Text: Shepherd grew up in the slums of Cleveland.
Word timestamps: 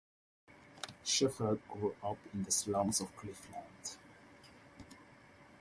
Shepherd 1.05 1.59
grew 1.69 1.95
up 2.03 2.17
in 2.33 2.41
the 2.41 2.49
slums 2.49 3.01
of 3.01 3.15
Cleveland. 3.15 3.97